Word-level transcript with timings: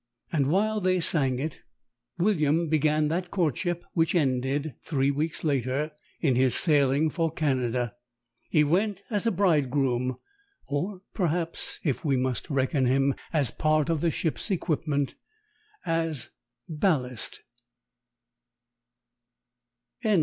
."And 0.33 0.47
while 0.47 0.81
they 0.81 0.99
sang 0.99 1.37
it 1.37 1.61
William 2.17 2.67
began 2.69 3.07
that 3.09 3.29
courtship 3.29 3.85
which 3.93 4.15
ended, 4.15 4.73
three 4.83 5.11
weeks 5.11 5.43
later, 5.43 5.91
in 6.19 6.35
his 6.35 6.55
sailing 6.55 7.11
for 7.11 7.31
Canada. 7.31 7.93
He 8.49 8.63
went 8.63 9.03
as 9.11 9.27
a 9.27 9.31
bridegroom; 9.31 10.17
or 10.67 11.01
perhaps 11.13 11.79
(if 11.83 12.03
we 12.03 12.17
must 12.17 12.49
reckon 12.49 12.87
him 12.87 13.13
as 13.31 13.51
part 13.51 13.89
of 13.89 14.01
the 14.01 14.09
ship's 14.09 14.49
equipment), 14.49 15.13
as 15.85 16.31
ballast. 16.67 17.43
The 20.01 20.09
End. 20.09 20.19